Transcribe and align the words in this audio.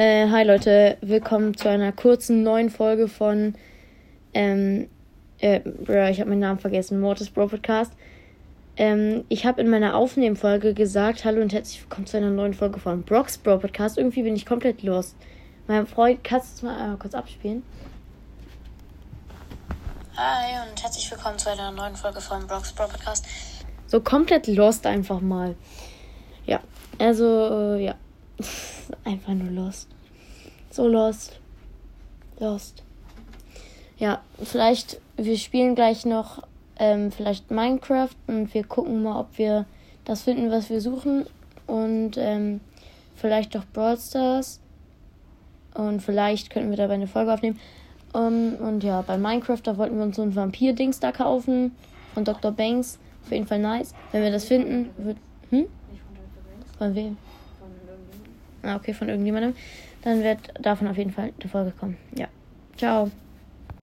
Äh, 0.00 0.28
hi 0.30 0.44
Leute, 0.44 0.96
willkommen 1.00 1.56
zu 1.56 1.68
einer 1.68 1.90
kurzen 1.90 2.44
neuen 2.44 2.70
Folge 2.70 3.08
von, 3.08 3.56
ähm, 4.32 4.88
äh, 5.40 5.58
ich 6.08 6.20
habe 6.20 6.30
meinen 6.30 6.38
Namen 6.38 6.60
vergessen, 6.60 7.00
Mortis 7.00 7.30
Bro 7.30 7.48
Podcast. 7.48 7.92
Ähm, 8.76 9.24
ich 9.28 9.44
habe 9.44 9.60
in 9.60 9.68
meiner 9.68 9.96
Aufnehmfolge 9.96 10.72
gesagt, 10.72 11.24
hallo 11.24 11.42
und 11.42 11.52
herzlich 11.52 11.82
willkommen 11.82 12.06
zu 12.06 12.16
einer 12.16 12.30
neuen 12.30 12.54
Folge 12.54 12.78
von 12.78 13.02
Brox 13.02 13.38
Bro 13.38 13.58
Podcast. 13.58 13.98
Irgendwie 13.98 14.22
bin 14.22 14.36
ich 14.36 14.46
komplett 14.46 14.84
lost. 14.84 15.16
Mein 15.66 15.84
Freund, 15.84 16.22
kannst 16.22 16.52
du 16.52 16.54
es 16.54 16.62
mal 16.62 16.80
einmal 16.80 16.98
kurz 16.98 17.14
abspielen? 17.14 17.64
Hi 20.16 20.70
und 20.70 20.80
herzlich 20.80 21.10
willkommen 21.10 21.40
zu 21.40 21.50
einer 21.50 21.72
neuen 21.72 21.96
Folge 21.96 22.20
von 22.20 22.46
Brox 22.46 22.72
Bro 22.72 22.86
Podcast. 22.86 23.26
So 23.88 24.00
komplett 24.00 24.46
lost 24.46 24.86
einfach 24.86 25.20
mal. 25.20 25.56
Ja, 26.46 26.60
also, 27.00 27.74
äh, 27.74 27.94
Einfach 29.04 29.34
nur 29.34 29.50
lost. 29.50 29.88
So 30.70 30.86
lost. 30.86 31.40
Lost. 32.38 32.82
Ja, 33.98 34.20
vielleicht, 34.42 35.00
wir 35.16 35.36
spielen 35.36 35.74
gleich 35.74 36.06
noch 36.06 36.42
ähm, 36.78 37.10
vielleicht 37.10 37.50
Minecraft 37.50 38.14
und 38.26 38.54
wir 38.54 38.64
gucken 38.64 39.02
mal, 39.02 39.18
ob 39.20 39.38
wir 39.38 39.66
das 40.04 40.22
finden, 40.22 40.50
was 40.50 40.70
wir 40.70 40.80
suchen. 40.80 41.26
Und 41.66 42.12
ähm, 42.16 42.60
vielleicht 43.16 43.54
doch 43.54 43.64
Brawl 43.72 43.98
Stars. 43.98 44.60
Und 45.74 46.00
vielleicht 46.00 46.50
könnten 46.50 46.70
wir 46.70 46.76
dabei 46.76 46.94
eine 46.94 47.06
Folge 47.06 47.32
aufnehmen. 47.32 47.58
Um, 48.12 48.54
und 48.54 48.82
ja, 48.82 49.02
bei 49.02 49.18
Minecraft, 49.18 49.60
da 49.62 49.76
wollten 49.76 49.96
wir 49.96 50.04
uns 50.04 50.16
so 50.16 50.22
ein 50.22 50.34
Vampir-Dings 50.34 50.98
da 51.00 51.12
kaufen. 51.12 51.72
Von 52.14 52.24
Dr. 52.24 52.52
Banks. 52.52 52.98
Auf 53.24 53.32
jeden 53.32 53.46
Fall 53.46 53.58
nice. 53.58 53.94
Wenn 54.12 54.22
wir 54.22 54.30
das 54.30 54.44
finden, 54.44 54.90
wird. 54.96 55.18
Hm? 55.50 55.66
Von 56.78 56.94
wem? 56.94 57.16
Ah, 58.62 58.76
okay, 58.76 58.92
von 58.92 59.08
irgendjemandem. 59.08 59.54
Dann 60.02 60.22
wird 60.22 60.38
davon 60.60 60.88
auf 60.88 60.96
jeden 60.96 61.12
Fall 61.12 61.32
eine 61.40 61.50
Folge 61.50 61.72
kommen. 61.72 61.98
Ja. 62.16 62.28
Ciao. 62.76 63.10